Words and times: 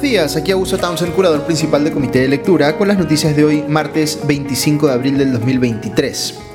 Buenos 0.00 0.12
días, 0.12 0.34
aquí 0.34 0.50
Augusto 0.50 0.78
Townsend, 0.78 1.12
curador 1.12 1.44
principal 1.44 1.84
del 1.84 1.92
Comité 1.92 2.20
de 2.20 2.28
Lectura, 2.28 2.78
con 2.78 2.88
las 2.88 2.96
noticias 2.96 3.36
de 3.36 3.44
hoy, 3.44 3.64
martes 3.68 4.18
25 4.26 4.86
de 4.86 4.92
abril 4.94 5.18
del 5.18 5.30
2023. 5.34 6.49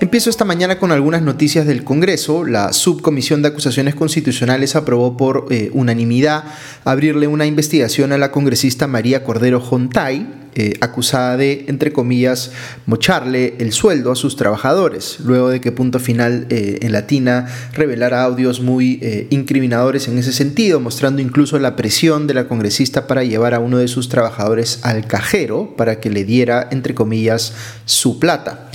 Empiezo 0.00 0.30
esta 0.30 0.44
mañana 0.44 0.78
con 0.78 0.92
algunas 0.92 1.22
noticias 1.22 1.66
del 1.66 1.82
Congreso. 1.82 2.44
La 2.44 2.72
Subcomisión 2.72 3.42
de 3.42 3.48
Acusaciones 3.48 3.96
Constitucionales 3.96 4.76
aprobó 4.76 5.16
por 5.16 5.48
eh, 5.50 5.70
unanimidad 5.72 6.44
abrirle 6.84 7.26
una 7.26 7.46
investigación 7.46 8.12
a 8.12 8.18
la 8.18 8.30
congresista 8.30 8.86
María 8.86 9.24
Cordero 9.24 9.60
Jontay, 9.60 10.28
eh, 10.54 10.74
acusada 10.80 11.36
de, 11.36 11.64
entre 11.66 11.92
comillas, 11.92 12.52
mocharle 12.86 13.56
el 13.58 13.72
sueldo 13.72 14.12
a 14.12 14.16
sus 14.16 14.36
trabajadores, 14.36 15.18
luego 15.24 15.48
de 15.48 15.60
que 15.60 15.72
Punto 15.72 15.98
Final 15.98 16.46
eh, 16.48 16.78
en 16.82 16.92
Latina 16.92 17.48
revelara 17.72 18.22
audios 18.22 18.60
muy 18.60 19.00
incriminadores 19.30 20.06
en 20.06 20.16
ese 20.16 20.32
sentido, 20.32 20.78
mostrando 20.78 21.20
incluso 21.22 21.58
la 21.58 21.74
presión 21.74 22.28
de 22.28 22.34
la 22.34 22.46
congresista 22.46 23.08
para 23.08 23.24
llevar 23.24 23.52
a 23.52 23.58
uno 23.58 23.78
de 23.78 23.88
sus 23.88 24.08
trabajadores 24.08 24.78
al 24.82 25.08
cajero 25.08 25.74
para 25.76 25.98
que 25.98 26.10
le 26.10 26.24
diera, 26.24 26.68
entre 26.70 26.94
comillas, 26.94 27.52
su 27.84 28.20
plata. 28.20 28.70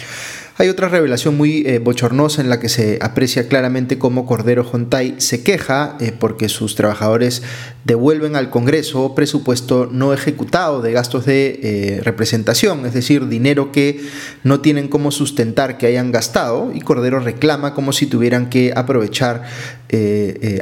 Hay 0.56 0.70
otra 0.70 0.88
revelación 0.88 1.36
muy 1.36 1.64
eh, 1.66 1.80
bochornosa 1.80 2.40
en 2.40 2.48
la 2.48 2.60
que 2.60 2.70
se 2.70 3.00
aprecia 3.02 3.48
claramente 3.48 3.98
cómo 3.98 4.28
Cordero 4.28 4.64
Jontay 4.64 5.16
se 5.18 5.42
queja 5.42 5.98
eh, 6.00 6.14
porque 6.18 6.48
sus 6.48 6.76
trabajadores 6.76 7.42
devuelven 7.86 8.36
al 8.36 8.52
Congreso 8.52 9.16
presupuesto 9.16 9.90
no 9.92 10.14
ejecutado 10.14 10.84
de 10.84 10.92
gastos 10.92 11.26
de 11.26 11.60
eh, 11.64 12.02
representación, 12.04 12.86
es 12.86 12.94
decir, 12.94 13.30
dinero 13.30 13.72
que 13.72 14.00
no 14.44 14.60
tienen 14.60 14.90
cómo 14.90 15.10
sustentar 15.10 15.80
que 15.80 15.88
hayan 15.88 16.12
gastado 16.12 16.72
y 16.72 16.82
Cordero 16.82 17.20
reclama 17.20 17.74
como 17.74 17.92
si 17.92 18.06
tuvieran 18.06 18.52
que 18.52 18.74
aprovechar 18.76 19.44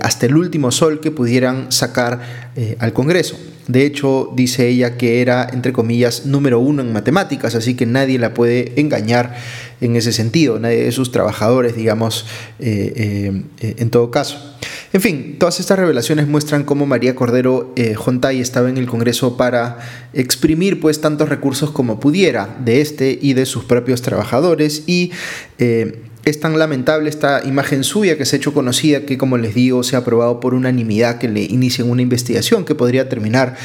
hasta 0.02 0.26
el 0.26 0.36
último 0.36 0.72
sol 0.72 1.00
que 1.00 1.10
pudieran 1.10 1.72
sacar 1.72 2.52
al 2.80 2.92
Congreso. 2.92 3.38
De 3.72 3.86
hecho, 3.86 4.30
dice 4.36 4.68
ella 4.68 4.98
que 4.98 5.22
era, 5.22 5.48
entre 5.50 5.72
comillas, 5.72 6.26
número 6.26 6.60
uno 6.60 6.82
en 6.82 6.92
matemáticas, 6.92 7.56
así 7.56 7.76
que 7.76 7.86
nadie 7.86 8.20
la 8.20 8.34
puede 8.34 8.74
engañar 8.76 9.34
en 9.80 9.96
ese 9.96 10.12
sentido, 10.12 10.60
nadie 10.60 10.84
de 10.84 10.92
sus 10.92 11.14
trabajadores, 11.14 11.74
digamos, 11.74 12.26
eh, 12.60 12.92
eh, 12.96 13.42
eh, 13.62 13.76
en 13.78 13.90
todo 13.90 14.12
caso. 14.12 14.58
En 14.92 15.00
fin, 15.00 15.38
todas 15.40 15.62
estas 15.62 15.80
revelaciones 15.80 16.28
muestran 16.28 16.66
cómo 16.66 16.86
María 16.86 17.16
Cordero 17.16 17.74
Jontay 17.96 18.42
estaba 18.42 18.70
en 18.70 18.78
el 18.78 18.88
Congreso 18.88 19.38
para 19.38 19.80
exprimir 20.14 20.82
pues 20.82 21.00
tantos 21.00 21.30
recursos 21.30 21.72
como 21.72 22.02
pudiera 22.02 22.58
de 22.66 22.82
este 22.82 23.18
y 23.22 23.34
de 23.34 23.46
sus 23.46 23.64
propios 23.64 24.02
trabajadores 24.02 24.84
y 24.88 25.14
es 26.24 26.40
tan 26.40 26.60
lamentable 26.60 27.10
esta 27.10 27.42
imagen 27.44 27.84
suya 27.84 28.18
que 28.18 28.26
se 28.26 28.36
ha 28.36 28.38
hecho 28.38 28.54
conocida 28.54 29.06
que, 29.06 29.18
como 29.18 29.38
les 29.38 29.56
digo, 29.56 29.84
se 29.84 29.96
ha 29.96 30.00
aprobado 30.00 30.40
por 30.40 30.54
unanimidad 30.54 31.18
que 31.18 31.28
le 31.28 31.42
inicien 31.42 31.90
una 31.90 32.02
investigación 32.02 32.64
que 32.64 32.76
podría 32.76 33.10
terminar 33.10 33.56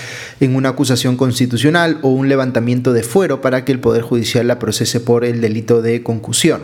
en 0.41 0.57
una 0.57 0.71
acusación 0.71 1.17
constitucional 1.17 1.99
o 2.03 2.09
un 2.09 2.29
levantamiento 2.29 2.93
de 2.93 3.03
fuero 3.03 3.41
para 3.41 3.65
que 3.65 3.73
el 3.73 3.81
Poder 3.81 4.03
Judicial 4.03 4.47
la 4.47 4.59
procese 4.59 5.01
por 5.01 5.25
el 5.25 5.41
delito 5.41 5.83
de 5.83 6.03
concusión. 6.03 6.62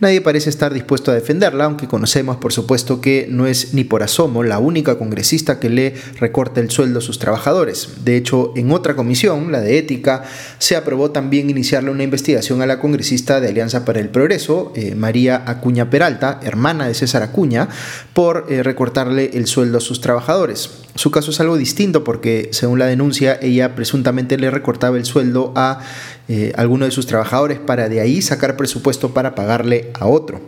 Nadie 0.00 0.20
parece 0.20 0.50
estar 0.50 0.74
dispuesto 0.74 1.10
a 1.10 1.14
defenderla, 1.14 1.64
aunque 1.64 1.88
conocemos 1.88 2.36
por 2.36 2.52
supuesto 2.52 3.00
que 3.00 3.26
no 3.30 3.46
es 3.46 3.72
ni 3.72 3.84
por 3.84 4.02
asomo 4.02 4.42
la 4.42 4.58
única 4.58 4.98
congresista 4.98 5.58
que 5.58 5.70
le 5.70 5.94
recorta 6.18 6.60
el 6.60 6.70
sueldo 6.70 6.98
a 6.98 7.02
sus 7.02 7.18
trabajadores. 7.18 8.04
De 8.04 8.16
hecho, 8.16 8.52
en 8.56 8.72
otra 8.72 8.94
comisión, 8.94 9.50
la 9.52 9.60
de 9.60 9.78
ética, 9.78 10.24
se 10.58 10.76
aprobó 10.76 11.10
también 11.10 11.48
iniciarle 11.48 11.90
una 11.90 12.02
investigación 12.02 12.60
a 12.60 12.66
la 12.66 12.78
congresista 12.78 13.40
de 13.40 13.48
Alianza 13.48 13.84
para 13.84 14.00
el 14.00 14.10
Progreso, 14.10 14.72
eh, 14.76 14.94
María 14.94 15.42
Acuña 15.46 15.88
Peralta, 15.88 16.40
hermana 16.42 16.86
de 16.86 16.94
César 16.94 17.22
Acuña, 17.22 17.68
por 18.12 18.46
eh, 18.48 18.62
recortarle 18.62 19.30
el 19.34 19.46
sueldo 19.46 19.78
a 19.78 19.80
sus 19.80 20.00
trabajadores. 20.00 20.70
Su 20.94 21.10
caso 21.10 21.30
es 21.30 21.40
algo 21.40 21.56
distinto 21.56 22.04
porque, 22.04 22.48
según 22.52 22.78
la 22.78 22.86
denuncia, 22.86 23.38
ella 23.42 23.74
presuntamente 23.74 24.38
le 24.38 24.50
recortaba 24.50 24.96
el 24.96 25.04
sueldo 25.04 25.52
a 25.54 25.80
eh, 26.28 26.52
alguno 26.56 26.84
de 26.84 26.90
sus 26.90 27.06
trabajadores 27.06 27.58
para 27.58 27.88
de 27.88 28.00
ahí 28.00 28.22
sacar 28.22 28.56
presupuesto 28.56 29.14
para 29.14 29.34
pagarle 29.34 29.90
a 29.94 30.06
otro. 30.06 30.40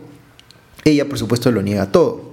Ella, 0.83 1.05
por 1.05 1.17
supuesto, 1.17 1.51
lo 1.51 1.61
niega 1.61 1.91
todo. 1.91 2.31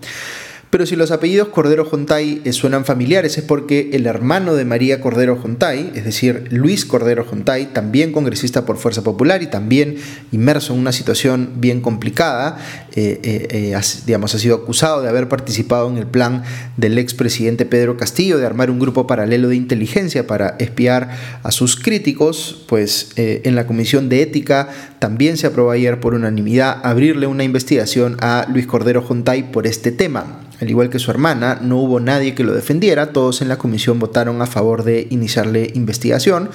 Pero 0.71 0.84
si 0.84 0.97
los 0.97 1.12
apellidos 1.12 1.49
Cordero 1.49 1.84
Jontay 1.84 2.43
eh, 2.44 2.53
suenan 2.53 2.84
familiares 2.84 3.38
es 3.38 3.44
porque 3.44 3.91
el 3.93 4.06
hermano 4.06 4.54
de 4.54 4.65
María 4.65 5.00
Cordero 5.00 5.37
Jontay, 5.37 5.93
es 5.94 6.04
decir, 6.04 6.49
Luis 6.50 6.84
Cordero 6.84 7.25
Jontay, 7.25 7.72
también 7.72 8.12
congresista 8.12 8.66
por 8.66 8.76
Fuerza 8.76 9.03
Popular 9.03 9.43
y 9.43 9.47
también 9.47 9.97
inmerso 10.32 10.75
en 10.75 10.81
una 10.81 10.93
situación 10.93 11.53
bien 11.56 11.81
complicada, 11.81 12.59
eh, 12.97 13.21
eh, 13.22 13.81
digamos, 14.06 14.34
ha 14.34 14.38
sido 14.38 14.56
acusado 14.56 15.03
de 15.03 15.09
haber 15.09 15.28
participado 15.28 15.88
en 15.88 15.99
el 15.99 16.06
plan 16.06 16.43
del 16.76 16.99
expresidente 16.99 17.65
Pedro 17.65 17.97
Castillo 17.97 18.38
de 18.38 18.47
armar 18.47 18.71
un 18.71 18.81
grupo 18.81 19.06
paralelo 19.06 19.49
de 19.49 19.56
inteligencia 19.56 20.26
para 20.26 20.56
espiar 20.59 21.10
a 21.43 21.53
sus 21.53 21.76
críticos, 21.76 22.65
pues 22.69 23.12
en 23.16 23.55
la 23.55 23.66
Comisión 23.66 24.09
de 24.09 24.22
Ética 24.22 24.69
también 24.99 25.37
se 25.37 25.47
aprobó 25.47 25.71
ayer 25.71 26.00
por 26.00 26.15
unanimidad 26.15 26.81
abrirle 26.82 27.26
una 27.26 27.44
investigación 27.44 28.16
a 28.21 28.47
Luis 28.53 28.66
Cordero 28.66 29.03
Jontay 29.03 29.53
por 29.53 29.66
este 29.66 29.93
tema. 29.93 30.41
Al 30.61 30.71
igual 30.71 30.89
que 30.89 30.99
su 30.99 31.11
hermana, 31.11 31.59
no 31.61 31.77
hubo 31.77 32.00
nadie 32.00 32.34
que 32.34 32.44
lo 32.44 32.55
defendiera, 32.55 33.12
todos 33.12 33.43
en 33.43 33.49
la 33.49 33.59
comisión 33.59 33.99
votaron 33.99 34.41
a 34.41 34.47
favor 34.47 34.84
de 34.84 35.06
iniciarle 35.11 35.71
investigación. 35.75 36.50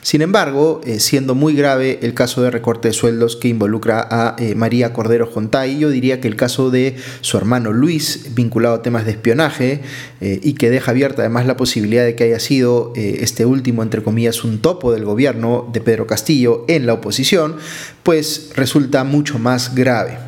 Sin 0.00 0.20
embargo, 0.20 0.80
eh, 0.84 0.98
siendo 0.98 1.36
muy 1.36 1.54
grave 1.54 2.00
el 2.02 2.12
caso 2.12 2.42
de 2.42 2.50
recorte 2.50 2.88
de 2.88 2.94
sueldos 2.94 3.36
que 3.36 3.46
involucra 3.48 4.06
a 4.10 4.34
eh, 4.38 4.56
María 4.56 4.92
Cordero 4.92 5.26
Jontay, 5.26 5.78
yo 5.78 5.90
diría 5.90 6.20
que 6.20 6.26
el 6.26 6.34
caso 6.34 6.70
de 6.70 6.96
su 7.20 7.36
hermano 7.36 7.72
Luis, 7.72 8.34
vinculado 8.34 8.76
a 8.76 8.82
temas 8.82 9.04
de 9.04 9.12
espionaje, 9.12 9.80
eh, 10.20 10.40
y 10.42 10.54
que 10.54 10.70
deja 10.70 10.90
abierta 10.90 11.22
además 11.22 11.46
la 11.46 11.56
posibilidad 11.56 12.04
de 12.04 12.16
que 12.16 12.24
haya 12.24 12.40
sido 12.40 12.92
este 12.96 13.46
último, 13.46 13.82
entre 13.82 14.02
comillas, 14.02 14.44
un 14.44 14.60
topo 14.60 14.92
del 14.92 15.04
gobierno 15.04 15.68
de 15.72 15.80
Pedro 15.80 16.06
Castillo 16.06 16.64
en 16.68 16.86
la 16.86 16.94
oposición, 16.94 17.56
pues 18.02 18.50
resulta 18.56 19.04
mucho 19.04 19.38
más 19.38 19.74
grave. 19.74 20.18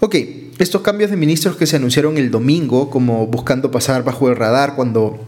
Ok, 0.00 0.16
estos 0.60 0.82
cambios 0.82 1.10
de 1.10 1.16
ministros 1.16 1.56
que 1.56 1.66
se 1.66 1.76
anunciaron 1.76 2.18
el 2.18 2.30
domingo 2.30 2.90
como 2.90 3.26
buscando 3.26 3.70
pasar 3.70 4.04
bajo 4.04 4.28
el 4.28 4.36
radar 4.36 4.76
cuando 4.76 5.18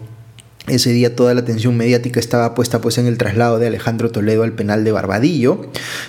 ese 0.66 0.92
día 0.92 1.16
toda 1.16 1.32
la 1.34 1.40
atención 1.40 1.76
mediática 1.76 2.20
estaba 2.20 2.54
puesta 2.54 2.80
pues 2.80 2.98
en 2.98 3.06
el 3.06 3.16
traslado 3.16 3.58
de 3.58 3.66
Alejandro 3.66 4.10
Toledo 4.10 4.42
al 4.42 4.52
penal 4.52 4.84
de 4.84 4.92
Barbadillo, 4.92 5.66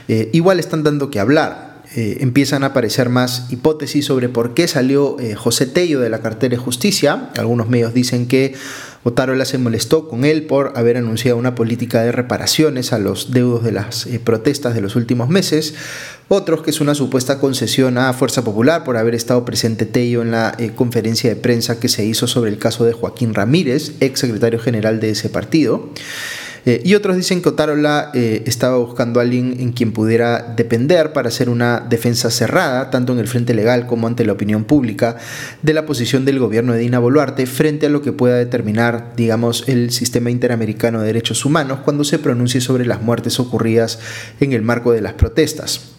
eh, 0.09 0.29
igual 0.33 0.59
están 0.59 0.83
dando 0.83 1.09
que 1.09 1.19
hablar. 1.19 1.73
Eh, 1.95 2.17
empiezan 2.21 2.63
a 2.63 2.67
aparecer 2.67 3.09
más 3.09 3.47
hipótesis 3.51 4.05
sobre 4.05 4.27
por 4.27 4.53
qué 4.55 4.67
salió 4.67 5.19
eh, 5.19 5.35
José 5.35 5.67
Tello 5.67 5.99
de 6.01 6.09
la 6.09 6.19
cartera 6.19 6.51
de 6.51 6.57
justicia. 6.57 7.29
Algunos 7.37 7.69
medios 7.69 7.93
dicen 7.93 8.27
que 8.27 8.55
Otárola 9.03 9.45
se 9.45 9.57
molestó 9.57 10.07
con 10.07 10.23
él 10.23 10.43
por 10.45 10.73
haber 10.75 10.97
anunciado 10.97 11.37
una 11.37 11.55
política 11.55 12.01
de 12.01 12.11
reparaciones 12.11 12.93
a 12.93 12.99
los 12.99 13.31
deudos 13.31 13.63
de 13.63 13.73
las 13.73 14.05
eh, 14.05 14.19
protestas 14.19 14.75
de 14.75 14.81
los 14.81 14.95
últimos 14.95 15.29
meses. 15.29 15.75
Otros 16.29 16.61
que 16.61 16.69
es 16.69 16.79
una 16.79 16.95
supuesta 16.95 17.39
concesión 17.39 17.97
a 17.97 18.13
Fuerza 18.13 18.43
Popular 18.43 18.83
por 18.83 18.97
haber 18.97 19.13
estado 19.13 19.43
presente 19.43 19.85
Tello 19.85 20.21
en 20.21 20.31
la 20.31 20.55
conferencia 20.75 21.29
de 21.29 21.35
prensa 21.35 21.79
que 21.79 21.89
se 21.89 22.05
hizo 22.05 22.27
sobre 22.27 22.49
el 22.49 22.57
caso 22.57 22.85
de 22.85 22.93
Joaquín 22.93 23.33
Ramírez, 23.33 23.93
ex 23.99 24.21
secretario 24.21 24.59
general 24.59 24.99
de 24.99 25.11
ese 25.11 25.29
partido. 25.29 25.89
Eh, 26.65 26.81
y 26.85 26.95
otros 26.95 27.15
dicen 27.17 27.41
que 27.41 27.49
Otárola 27.49 28.11
eh, 28.13 28.43
estaba 28.45 28.77
buscando 28.77 29.19
a 29.19 29.23
alguien 29.23 29.57
en 29.59 29.73
quien 29.73 29.91
pudiera 29.91 30.53
depender 30.55 31.11
para 31.11 31.27
hacer 31.27 31.49
una 31.49 31.81
defensa 31.81 32.31
cerrada, 32.31 32.89
tanto 32.89 33.11
en 33.13 33.19
el 33.19 33.27
frente 33.27 33.53
legal 33.53 33.85
como 33.85 34.07
ante 34.07 34.25
la 34.25 34.33
opinión 34.33 34.63
pública, 34.63 35.17
de 35.61 35.73
la 35.73 35.85
posición 35.85 36.23
del 36.23 36.39
gobierno 36.39 36.73
de 36.73 36.79
Dina 36.79 36.99
Boluarte 36.99 37.45
frente 37.47 37.87
a 37.87 37.89
lo 37.89 38.01
que 38.01 38.13
pueda 38.13 38.37
determinar, 38.37 39.13
digamos, 39.17 39.67
el 39.67 39.91
sistema 39.91 40.31
interamericano 40.31 41.01
de 41.01 41.07
derechos 41.07 41.45
humanos 41.45 41.79
cuando 41.83 42.03
se 42.03 42.19
pronuncie 42.19 42.61
sobre 42.61 42.85
las 42.85 43.01
muertes 43.01 43.39
ocurridas 43.39 43.99
en 44.39 44.53
el 44.53 44.61
marco 44.61 44.93
de 44.93 45.01
las 45.01 45.13
protestas. 45.13 45.93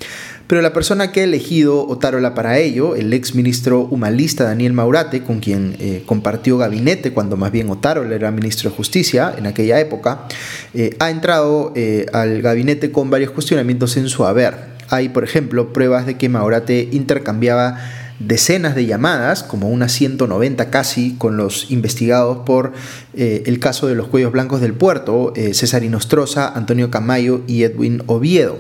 Pero 0.47 0.61
la 0.61 0.75
persona 0.75 1.11
que 1.11 1.21
ha 1.21 1.25
elegido 1.25 1.87
Otárola 1.87 2.35
para 2.35 2.59
ello, 2.59 2.97
el 2.97 3.13
ex 3.13 3.35
ministro 3.35 3.81
humanista 3.91 4.45
Daniel 4.45 4.75
Maurate, 4.75 5.23
con 5.23 5.41
quien 5.41 5.77
eh, 5.81 6.03
compartió 6.05 6.59
gabinete 6.59 7.13
cuando 7.13 7.37
más 7.39 7.51
bien 7.51 7.71
Otárola 7.71 8.15
era 8.15 8.31
ministro 8.31 8.69
de 8.69 8.77
Justicia 8.77 9.35
en 9.39 9.47
aquella 9.47 9.81
época, 9.81 10.27
eh, 10.75 10.97
ha 10.99 11.11
entrado 11.11 11.73
eh, 11.75 12.07
al 12.13 12.43
gabinete 12.43 12.93
con 12.93 13.09
varios 13.09 13.31
cuestionamientos 13.31 13.97
en 13.97 14.09
su 14.09 14.27
haber. 14.27 14.75
Hay, 14.91 15.09
por 15.09 15.25
ejemplo, 15.25 15.73
pruebas 15.73 16.05
de 16.05 16.19
que 16.19 16.29
Maurate 16.29 16.91
intercambiaba 16.93 17.79
decenas 18.19 18.75
de 18.75 18.85
llamadas, 18.85 19.43
como 19.43 19.71
unas 19.71 19.93
190 19.93 20.71
casi, 20.71 21.15
con 21.17 21.39
los 21.39 21.71
investigados 21.71 22.39
por 22.45 22.73
el 23.15 23.59
caso 23.59 23.89
de 23.89 23.97
los 23.97 24.07
cuellos 24.07 24.31
blancos 24.31 24.61
del 24.61 24.73
puerto, 24.73 25.33
César 25.53 25.83
Inostroza, 25.83 26.47
Antonio 26.55 26.91
Camayo 26.91 27.41
y 27.49 27.65
Edwin 27.65 28.03
Oviedo. 28.07 28.57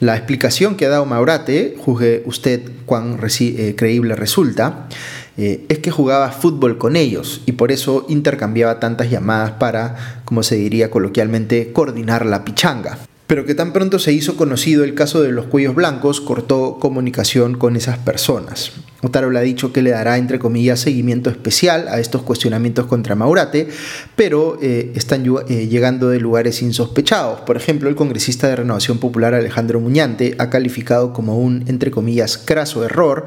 La 0.00 0.16
explicación 0.16 0.76
que 0.76 0.86
ha 0.86 0.90
dado 0.90 1.06
Maurate, 1.06 1.76
juzgue 1.78 2.22
usted 2.26 2.62
cuán 2.84 3.18
eh, 3.40 3.74
creíble 3.76 4.16
resulta, 4.16 4.88
eh, 5.36 5.64
es 5.68 5.78
que 5.78 5.90
jugaba 5.90 6.32
fútbol 6.32 6.78
con 6.78 6.96
ellos 6.96 7.42
y 7.46 7.52
por 7.52 7.72
eso 7.72 8.06
intercambiaba 8.08 8.80
tantas 8.80 9.10
llamadas 9.10 9.52
para, 9.52 10.22
como 10.24 10.42
se 10.42 10.56
diría 10.56 10.90
coloquialmente, 10.90 11.72
coordinar 11.72 12.26
la 12.26 12.44
pichanga. 12.44 12.98
Pero 13.26 13.46
que 13.46 13.54
tan 13.54 13.72
pronto 13.72 13.98
se 13.98 14.12
hizo 14.12 14.36
conocido 14.36 14.84
el 14.84 14.94
caso 14.94 15.22
de 15.22 15.32
los 15.32 15.46
cuellos 15.46 15.74
blancos, 15.74 16.20
cortó 16.20 16.78
comunicación 16.78 17.56
con 17.56 17.76
esas 17.76 17.98
personas. 17.98 18.72
Otárola 19.02 19.40
ha 19.40 19.42
dicho 19.42 19.72
que 19.72 19.82
le 19.82 19.90
dará, 19.90 20.16
entre 20.18 20.38
comillas, 20.38 20.80
seguimiento 20.80 21.30
especial 21.30 21.88
a 21.88 22.00
estos 22.00 22.22
cuestionamientos 22.22 22.86
contra 22.86 23.14
Maurate, 23.14 23.68
pero 24.16 24.58
eh, 24.62 24.92
están 24.94 25.24
eh, 25.48 25.66
llegando 25.66 26.08
de 26.08 26.20
lugares 26.20 26.62
insospechados. 26.62 27.40
Por 27.40 27.56
ejemplo, 27.56 27.88
el 27.88 27.96
congresista 27.96 28.48
de 28.48 28.56
Renovación 28.56 28.98
Popular 28.98 29.34
Alejandro 29.34 29.80
Muñante 29.80 30.34
ha 30.38 30.48
calificado 30.48 31.12
como 31.12 31.38
un, 31.38 31.64
entre 31.66 31.90
comillas, 31.90 32.38
craso 32.38 32.84
error 32.84 33.26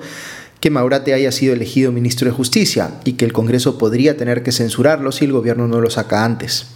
que 0.60 0.70
Maurate 0.70 1.14
haya 1.14 1.32
sido 1.32 1.54
elegido 1.54 1.92
ministro 1.92 2.26
de 2.30 2.36
Justicia 2.36 2.92
y 3.06 3.14
que 3.14 3.26
el 3.26 3.34
Congreso 3.34 3.78
podría 3.78 4.18
tener 4.18 4.44
que 4.44 4.52
censurarlo 4.52 5.12
si 5.12 5.26
el 5.26 5.32
gobierno 5.32 5.68
no 5.68 5.82
lo 5.82 5.90
saca 5.90 6.26
antes. 6.26 6.68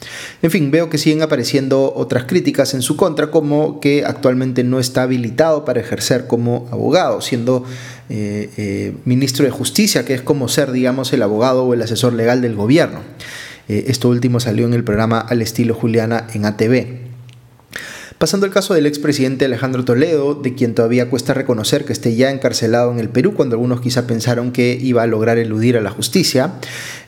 En 0.41 0.51
fin, 0.51 0.71
veo 0.71 0.89
que 0.89 0.97
siguen 0.97 1.21
apareciendo 1.21 1.93
otras 1.95 2.25
críticas 2.25 2.73
en 2.73 2.81
su 2.81 2.95
contra, 2.95 3.31
como 3.31 3.79
que 3.79 4.05
actualmente 4.05 4.63
no 4.63 4.79
está 4.79 5.03
habilitado 5.03 5.65
para 5.65 5.81
ejercer 5.81 6.27
como 6.27 6.67
abogado, 6.71 7.21
siendo 7.21 7.65
eh, 8.09 8.49
eh, 8.57 8.93
ministro 9.05 9.45
de 9.45 9.51
Justicia, 9.51 10.05
que 10.05 10.13
es 10.13 10.21
como 10.21 10.47
ser, 10.47 10.71
digamos, 10.71 11.13
el 11.13 11.23
abogado 11.23 11.65
o 11.65 11.73
el 11.73 11.81
asesor 11.81 12.13
legal 12.13 12.41
del 12.41 12.55
gobierno. 12.55 12.99
Eh, 13.67 13.85
esto 13.87 14.09
último 14.09 14.39
salió 14.39 14.65
en 14.65 14.73
el 14.73 14.83
programa 14.83 15.19
Al 15.19 15.41
estilo 15.41 15.73
Juliana 15.73 16.27
en 16.33 16.45
ATV. 16.45 17.10
Pasando 18.21 18.45
al 18.45 18.51
caso 18.51 18.75
del 18.75 18.85
expresidente 18.85 19.45
Alejandro 19.45 19.83
Toledo, 19.83 20.35
de 20.35 20.53
quien 20.53 20.75
todavía 20.75 21.09
cuesta 21.09 21.33
reconocer 21.33 21.85
que 21.85 21.91
esté 21.91 22.15
ya 22.15 22.29
encarcelado 22.29 22.91
en 22.91 22.99
el 22.99 23.09
Perú, 23.09 23.33
cuando 23.33 23.55
algunos 23.55 23.81
quizá 23.81 24.05
pensaron 24.05 24.51
que 24.51 24.77
iba 24.79 25.01
a 25.01 25.07
lograr 25.07 25.39
eludir 25.39 25.75
a 25.75 25.81
la 25.81 25.89
justicia, 25.89 26.53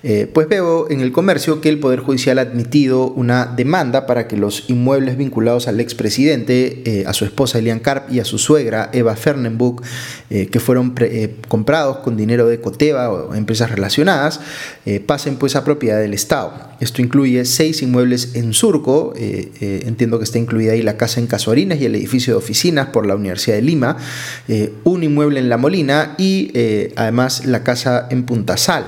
eh, 0.06 0.30
pues 0.32 0.50
veo 0.50 0.90
en 0.90 1.00
el 1.00 1.14
comercio 1.14 1.62
que 1.62 1.70
el 1.70 1.80
Poder 1.80 2.02
Judicial 2.02 2.38
ha 2.38 2.42
admitido 2.42 3.08
una 3.08 3.46
demanda 3.46 4.06
para 4.06 4.28
que 4.28 4.36
los 4.36 4.70
inmuebles 4.70 5.16
vinculados 5.16 5.70
al 5.70 5.80
expresidente, 5.80 6.84
eh, 6.86 7.06
a 7.08 7.14
su 7.14 7.24
esposa 7.24 7.60
Elian 7.60 7.80
Karp 7.80 8.12
y 8.12 8.20
a 8.20 8.26
su 8.26 8.38
suegra 8.38 8.90
Eva 8.92 9.16
Fernenbuch, 9.16 9.82
eh, 10.30 10.48
que 10.48 10.60
fueron 10.60 10.94
comprados 11.48 12.00
con 12.00 12.18
dinero 12.18 12.48
de 12.48 12.60
Coteva 12.60 13.10
o 13.10 13.34
empresas 13.34 13.72
relacionadas, 13.72 14.42
pasen 15.06 15.38
pues 15.38 15.56
a 15.56 15.64
propiedad 15.64 16.00
del 16.00 16.14
Estado. 16.14 16.52
Esto 16.82 17.02
incluye 17.02 17.46
seis 17.46 17.82
inmuebles 17.82 18.36
en 18.36 18.54
Surco, 18.54 19.14
entiendo 19.16 20.18
que 20.18 20.26
está 20.26 20.38
incluida 20.38 20.74
ahí 20.74 20.82
la 20.82 20.98
casa 20.98 21.22
en 21.22 21.28
Casuarines 21.28 21.80
y 21.80 21.86
el 21.86 21.96
edificio 21.96 22.34
de 22.34 22.38
oficinas 22.38 22.88
por 22.88 23.06
la 23.06 23.16
Universidad 23.16 23.56
de 23.56 23.62
Lima, 23.62 23.98
un 24.84 25.04
inmueble 25.04 25.40
en 25.40 25.50
La 25.50 25.58
Molina 25.58 26.16
y 26.18 26.52
además 26.96 27.46
la 27.46 27.64
casa 27.64 28.08
en 28.10 28.24
Punta 28.24 28.58
Sal. 28.58 28.86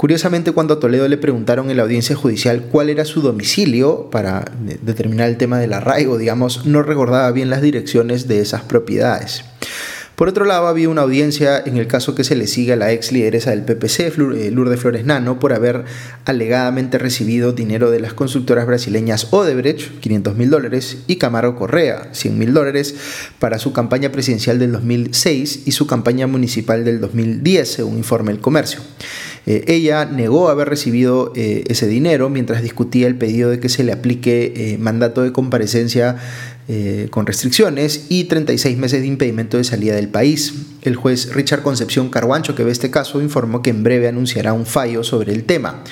Curiosamente, 0.00 0.52
cuando 0.52 0.72
a 0.72 0.80
Toledo 0.80 1.06
le 1.08 1.18
preguntaron 1.18 1.70
en 1.70 1.76
la 1.76 1.82
audiencia 1.82 2.16
judicial 2.16 2.62
cuál 2.72 2.88
era 2.88 3.04
su 3.04 3.20
domicilio 3.20 4.08
para 4.08 4.50
determinar 4.80 5.28
el 5.28 5.36
tema 5.36 5.58
del 5.58 5.74
arraigo, 5.74 6.16
digamos, 6.16 6.64
no 6.64 6.82
recordaba 6.82 7.30
bien 7.32 7.50
las 7.50 7.60
direcciones 7.60 8.26
de 8.26 8.40
esas 8.40 8.62
propiedades. 8.62 9.44
Por 10.20 10.28
otro 10.28 10.46
lado, 10.46 10.68
había 10.68 10.88
una 10.88 11.02
audiencia 11.02 11.62
en 11.64 11.76
el 11.76 11.86
caso 11.86 12.14
que 12.14 12.24
se 12.24 12.34
le 12.34 12.46
sigue 12.46 12.72
a 12.72 12.76
la 12.76 12.92
ex 12.92 13.12
lideresa 13.12 13.50
del 13.50 13.62
PPC, 13.62 14.00
eh, 14.00 14.50
Lourdes 14.50 14.80
Flores 14.80 15.04
Nano, 15.04 15.38
por 15.38 15.52
haber 15.52 15.84
alegadamente 16.24 16.96
recibido 16.96 17.52
dinero 17.52 17.90
de 17.90 18.00
las 18.00 18.14
constructoras 18.14 18.66
brasileñas 18.66 19.28
Odebrecht, 19.32 20.00
500 20.00 20.34
mil 20.34 20.48
dólares, 20.48 20.98
y 21.08 21.16
Camaro 21.16 21.56
Correa, 21.56 22.08
100 22.12 22.38
mil 22.38 22.54
dólares, 22.54 22.94
para 23.38 23.58
su 23.58 23.74
campaña 23.74 24.10
presidencial 24.12 24.58
del 24.58 24.72
2006 24.72 25.62
y 25.66 25.72
su 25.72 25.86
campaña 25.86 26.26
municipal 26.26 26.86
del 26.86 27.00
2010, 27.00 27.70
según 27.70 27.98
informe 27.98 28.32
el 28.32 28.40
comercio. 28.40 28.80
Eh, 29.46 29.64
ella 29.68 30.04
negó 30.04 30.48
haber 30.48 30.68
recibido 30.68 31.32
eh, 31.34 31.64
ese 31.68 31.86
dinero 31.86 32.28
mientras 32.28 32.62
discutía 32.62 33.06
el 33.06 33.16
pedido 33.16 33.50
de 33.50 33.60
que 33.60 33.68
se 33.68 33.84
le 33.84 33.92
aplique 33.92 34.76
mandato 34.78 35.22
de 35.22 35.32
comparecencia 35.32 36.16
eh, 36.68 37.08
con 37.10 37.26
restricciones 37.26 38.06
y 38.08 38.24
36 38.24 38.78
meses 38.78 39.00
de 39.00 39.06
impedimento 39.06 39.56
de 39.56 39.64
salida 39.64 39.96
del 39.96 40.08
país. 40.08 40.54
El 40.82 40.94
juez 40.94 41.34
Richard 41.34 41.62
Concepción 41.62 42.10
Carguancho, 42.10 42.54
que 42.54 42.62
ve 42.62 42.70
este 42.70 42.90
caso, 42.90 43.20
informó 43.20 43.60
que 43.60 43.70
en 43.70 43.82
breve 43.82 44.06
anunciará 44.06 44.52
un 44.52 44.66
fallo 44.66 45.02
sobre 45.02 45.32
el 45.32 45.44
tema. 45.44 45.82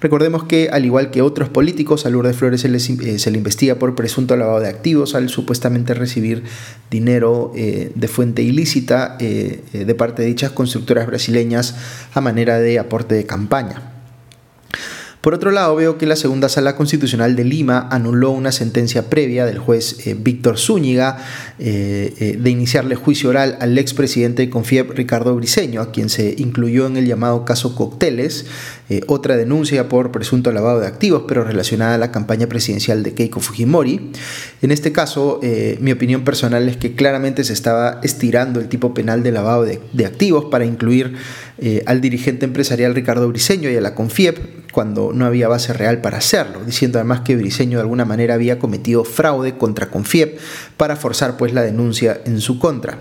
Recordemos 0.00 0.44
que, 0.44 0.68
al 0.70 0.84
igual 0.84 1.10
que 1.10 1.22
otros 1.22 1.48
políticos, 1.48 2.04
a 2.04 2.10
Lourdes 2.10 2.36
Flores 2.36 2.60
se, 2.60 2.68
eh, 2.68 3.30
le 3.30 3.38
investiga 3.38 3.76
por 3.76 3.94
presunto 3.94 4.36
lavado 4.36 4.60
de 4.60 4.68
activos 4.68 5.14
al 5.14 5.30
supuestamente 5.30 5.94
recibir 5.94 6.42
dinero 6.90 7.52
eh, 7.56 7.92
de 7.94 8.08
fuente 8.08 8.42
ilícita 8.42 9.16
de 9.18 9.94
parte 9.96 10.22
de 10.22 10.28
dichas 10.28 10.50
constructoras 10.50 11.06
brasileñas 11.06 11.74
a 12.12 12.20
manera 12.20 12.58
de 12.58 12.78
aporte 12.78 13.14
de 13.14 13.24
campaña. 13.24 13.95
Por 15.26 15.34
otro 15.34 15.50
lado, 15.50 15.74
veo 15.74 15.98
que 15.98 16.06
la 16.06 16.14
segunda 16.14 16.48
sala 16.48 16.76
constitucional 16.76 17.34
de 17.34 17.42
Lima 17.42 17.88
anuló 17.90 18.30
una 18.30 18.52
sentencia 18.52 19.10
previa 19.10 19.44
del 19.44 19.58
juez 19.58 20.06
eh, 20.06 20.14
Víctor 20.16 20.56
Zúñiga 20.56 21.16
eh, 21.58 22.14
eh, 22.20 22.38
de 22.40 22.48
iniciarle 22.48 22.94
juicio 22.94 23.30
oral 23.30 23.58
al 23.60 23.76
expresidente 23.76 24.42
de 24.42 24.50
Confiep 24.50 24.92
Ricardo 24.92 25.34
Briceño, 25.34 25.80
a 25.80 25.90
quien 25.90 26.10
se 26.10 26.36
incluyó 26.38 26.86
en 26.86 26.96
el 26.96 27.06
llamado 27.08 27.44
caso 27.44 27.74
Cocteles, 27.74 28.46
otra 29.08 29.36
denuncia 29.36 29.88
por 29.88 30.12
presunto 30.12 30.52
lavado 30.52 30.78
de 30.78 30.86
activos, 30.86 31.24
pero 31.26 31.42
relacionada 31.42 31.96
a 31.96 31.98
la 31.98 32.12
campaña 32.12 32.46
presidencial 32.46 33.02
de 33.02 33.14
Keiko 33.14 33.40
Fujimori. 33.40 34.12
En 34.62 34.70
este 34.70 34.92
caso, 34.92 35.40
mi 35.80 35.90
opinión 35.90 36.22
personal 36.22 36.68
es 36.68 36.76
que 36.76 36.94
claramente 36.94 37.42
se 37.42 37.52
estaba 37.52 37.98
estirando 38.04 38.60
el 38.60 38.68
tipo 38.68 38.94
penal 38.94 39.24
de 39.24 39.32
lavado 39.32 39.64
de 39.64 40.06
activos 40.06 40.44
para 40.52 40.64
incluir 40.64 41.16
al 41.86 42.00
dirigente 42.00 42.44
empresarial 42.44 42.94
Ricardo 42.94 43.28
Briceño 43.28 43.70
y 43.70 43.76
a 43.76 43.80
la 43.80 43.94
Confiep 43.94 44.66
cuando 44.76 45.14
no 45.14 45.24
había 45.24 45.48
base 45.48 45.72
real 45.72 46.02
para 46.02 46.18
hacerlo, 46.18 46.62
diciendo 46.62 46.98
además 46.98 47.22
que 47.22 47.34
Briceño 47.34 47.78
de 47.78 47.80
alguna 47.80 48.04
manera 48.04 48.34
había 48.34 48.58
cometido 48.58 49.04
fraude 49.04 49.56
contra 49.56 49.88
Confiep 49.88 50.38
para 50.76 50.96
forzar 50.96 51.38
pues 51.38 51.54
la 51.54 51.62
denuncia 51.62 52.20
en 52.26 52.42
su 52.42 52.58
contra. 52.58 52.98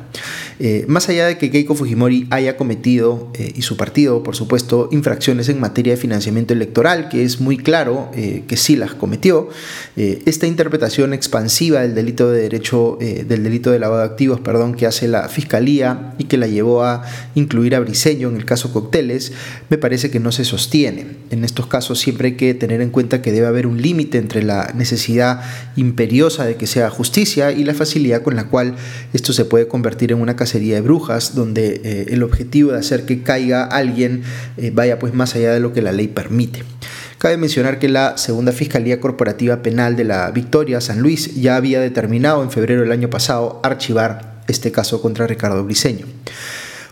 Eh, 0.60 0.86
más 0.88 1.10
allá 1.10 1.28
de 1.28 1.38
que 1.38 1.52
Keiko 1.52 1.75
Fujimori 1.75 2.28
haya 2.30 2.56
cometido, 2.56 3.30
eh, 3.34 3.52
y 3.54 3.63
su 3.63 3.75
partido 3.75 4.24
por 4.24 4.38
supuesto, 4.38 4.88
infracciones 4.94 5.50
en 5.50 5.60
materia 5.60 5.92
de 5.92 5.98
financiamiento 5.98 6.54
electoral, 6.54 7.10
que 7.10 7.25
es 7.25 7.42
muy 7.42 7.58
claro 7.58 8.10
eh, 8.16 8.46
que 8.48 8.56
sí 8.56 8.78
las 8.78 8.94
cometió, 8.94 9.50
esta 9.98 10.48
interpretación 10.48 11.13
expansiva 11.13 11.81
del 11.81 11.94
delito 11.94 12.31
de 12.31 12.42
derecho, 12.42 12.98
del 13.00 13.44
delito 13.44 13.72
de 13.72 13.80
lavado 13.80 14.01
de 14.01 14.08
activos, 14.08 14.40
perdón, 14.40 14.75
que 14.75 14.86
hace 14.86 15.08
la 15.08 15.28
Fiscalía 15.28 16.13
y 16.18 16.25
que 16.25 16.38
la 16.38 16.48
llevó 16.48 16.84
a 16.84 17.04
incluir 17.34 17.75
a 17.75 17.80
Briceño 17.80 18.30
en 18.30 18.36
el 18.36 18.45
caso 18.46 18.72
Cocteles, 18.72 19.32
me 19.70 19.78
parece 19.78 20.10
que 20.10 20.20
no 20.20 20.32
se 20.32 20.46
sostiene. 20.46 21.06
En 21.30 21.44
estos 21.44 21.68
casos 21.68 22.00
siempre 22.00 22.30
hay 22.30 22.36
que 22.36 22.54
tener 22.54 22.82
en 22.82 22.90
cuenta 22.90 23.22
que 23.22 23.32
debe 23.32 23.48
haber 23.48 23.68
un 23.68 23.82
límite 23.82 24.18
entre 24.18 24.44
la 24.44 24.72
necesidad 24.76 25.42
imperiosa 25.76 26.46
de 26.46 26.56
que 26.56 26.68
sea 26.68 26.90
justicia 26.90 27.52
y 27.52 27.64
la 27.64 27.74
facilidad 27.74 28.22
con 28.22 28.36
la 28.36 28.46
cual 28.46 28.76
esto 29.14 29.34
se 29.34 29.46
puede 29.46 29.68
convertir 29.68 30.12
en 30.12 30.22
una 30.22 30.36
cacería 30.36 30.75
de 30.75 30.82
brujas, 30.82 31.36
donde 31.36 31.82
eh, 31.84 32.06
el 32.10 32.24
objetivo 32.24 32.72
de 32.72 32.80
hacer 32.80 33.06
que 33.06 33.24
caiga 33.24 33.66
alguien 33.66 34.24
eh, 34.58 34.72
vaya 34.74 35.00
pues 35.00 35.14
más 35.14 35.36
allá 35.36 35.54
de 35.54 35.60
lo 35.60 35.74
que 35.74 35.82
la 35.82 35.92
ley 35.92 36.08
permite. 36.08 36.64
Cabe 37.18 37.38
mencionar 37.38 37.80
que 37.80 37.90
la 37.90 38.18
segunda 38.18 38.52
Fiscalía 38.52 39.00
Corporativa 39.00 39.64
Penal 39.64 39.96
de 39.96 40.04
la 40.04 40.30
Victoria, 40.32 40.82
San 40.82 41.00
Luis, 41.00 41.34
ya 41.36 41.56
había 41.56 41.80
determinado 41.80 42.44
en 42.44 42.52
febrero 42.52 42.82
del 42.82 42.92
año 42.92 43.10
pasado 43.10 43.62
archivar 43.64 44.44
este 44.48 44.72
caso 44.72 45.02
contra 45.02 45.25
Ricardo 45.25 45.64
Briceño. 45.64 46.06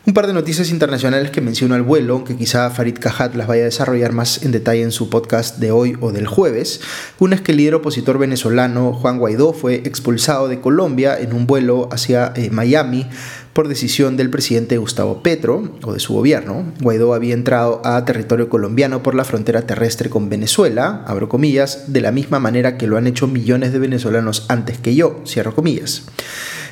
Un 0.05 0.13
par 0.13 0.27
de 0.27 0.33
noticias 0.33 0.69
internacionales 0.69 1.31
que 1.31 1.39
menciono 1.39 1.75
al 1.75 1.81
vuelo, 1.81 2.15
aunque 2.15 2.35
quizá 2.35 2.69
Farid 2.69 2.97
Cajat 2.99 3.35
las 3.35 3.47
vaya 3.47 3.61
a 3.61 3.65
desarrollar 3.65 4.11
más 4.11 4.43
en 4.43 4.51
detalle 4.51 4.81
en 4.81 4.91
su 4.91 5.09
podcast 5.09 5.59
de 5.59 5.71
hoy 5.71 5.95
o 6.01 6.11
del 6.11 6.27
jueves. 6.27 6.81
Una 7.19 7.35
es 7.35 7.41
que 7.41 7.53
el 7.53 7.59
líder 7.59 7.75
opositor 7.75 8.17
venezolano 8.17 8.91
Juan 8.91 9.17
Guaidó 9.17 9.53
fue 9.53 9.75
expulsado 9.75 10.49
de 10.49 10.59
Colombia 10.59 11.17
en 11.17 11.31
un 11.31 11.47
vuelo 11.47 11.87
hacia 11.89 12.33
eh, 12.35 12.49
Miami 12.49 13.07
por 13.53 13.69
decisión 13.69 14.17
del 14.17 14.29
presidente 14.29 14.77
Gustavo 14.77 15.23
Petro 15.23 15.71
o 15.83 15.93
de 15.93 16.01
su 16.01 16.11
gobierno. 16.11 16.65
Guaidó 16.81 17.13
había 17.13 17.33
entrado 17.33 17.81
a 17.85 18.03
territorio 18.03 18.49
colombiano 18.49 19.03
por 19.03 19.15
la 19.15 19.23
frontera 19.23 19.61
terrestre 19.61 20.09
con 20.09 20.27
Venezuela, 20.27 21.05
abro 21.07 21.29
comillas, 21.29 21.93
de 21.93 22.01
la 22.01 22.11
misma 22.11 22.39
manera 22.39 22.77
que 22.77 22.87
lo 22.87 22.97
han 22.97 23.07
hecho 23.07 23.27
millones 23.27 23.71
de 23.71 23.79
venezolanos 23.79 24.47
antes 24.49 24.77
que 24.79 24.95
yo, 24.95 25.21
cierro 25.25 25.55
comillas. 25.55 26.03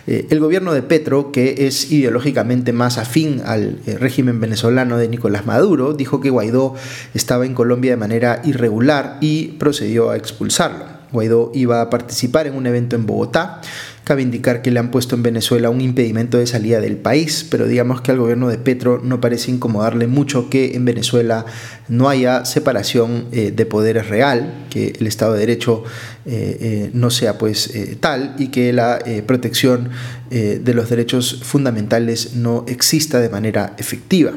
Eh, 0.08 0.28
el 0.30 0.40
gobierno 0.40 0.74
de 0.74 0.82
Petro, 0.82 1.32
que 1.32 1.68
es 1.68 1.92
ideológicamente 1.92 2.74
más 2.74 2.98
afín 2.98 3.42
al 3.46 3.80
eh, 3.86 3.98
régimen 3.98 4.40
venezolano 4.40 4.98
de 4.98 5.08
Nicolás 5.08 5.46
Maduro, 5.46 5.94
dijo 5.94 6.22
que 6.22 6.30
Guaidó 6.30 6.76
estaba 7.14 7.46
en 7.46 7.54
Colombia 7.54 7.92
de 7.92 7.98
manera 7.98 8.42
irregular 8.44 9.18
y 9.22 9.50
procedió 9.60 10.10
a 10.10 10.18
expulsarlo. 10.18 10.86
Guaidó 11.12 11.52
iba 11.54 11.82
a 11.82 11.90
participar 11.90 12.48
en 12.48 12.56
un 12.56 12.66
evento 12.68 12.96
en 12.96 13.06
Bogotá 13.06 13.62
Cabe 14.12 14.24
indicar 14.24 14.62
que 14.62 14.72
le 14.72 14.80
han 14.82 14.92
puesto 14.92 15.16
en 15.16 15.24
Venezuela 15.24 15.70
un 15.70 15.80
impedimento 15.80 16.38
de 16.38 16.46
salida 16.46 16.82
del 16.82 16.98
país, 16.98 17.48
pero 17.50 17.66
digamos 17.66 18.02
que 18.02 18.12
al 18.12 18.18
gobierno 18.18 18.50
de 18.50 18.58
Petro 18.58 19.00
no 19.02 19.22
parece 19.22 19.52
incomodarle 19.52 20.08
mucho 20.08 20.50
que 20.50 20.76
en 20.76 20.84
Venezuela 20.84 21.46
no 21.88 22.10
haya 22.10 22.44
separación 22.44 23.28
eh, 23.32 23.54
de 23.56 23.66
poderes 23.66 24.10
real, 24.10 24.66
que 24.70 24.94
el 25.00 25.08
Estado 25.08 25.32
de 25.32 25.40
Derecho 25.40 25.86
eh, 26.26 26.58
eh, 26.60 26.90
no 26.94 27.10
sea 27.10 27.38
pues 27.38 27.72
tal 28.02 28.36
y 28.38 28.50
que 28.50 28.74
la 28.74 29.00
protección 29.26 29.92
de 30.30 30.74
los 30.74 30.90
derechos 30.90 31.40
fundamentales 31.44 32.36
no 32.36 32.66
exista 32.68 33.22
de 33.22 33.30
manera 33.30 33.76
efectiva. 33.78 34.34